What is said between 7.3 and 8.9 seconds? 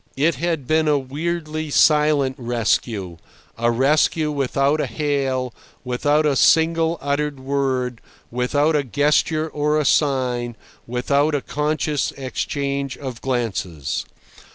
word, without a